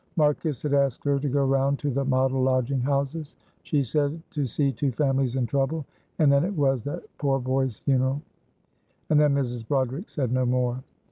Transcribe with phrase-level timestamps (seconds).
[0.15, 4.47] "Marcus had asked her to go round to the model lodging houses," she said, "to
[4.47, 5.85] see two families in trouble.
[6.17, 8.23] And then it was that poor boy's funeral."
[9.11, 9.67] And then Mrs.
[9.67, 10.83] Broderick said no more.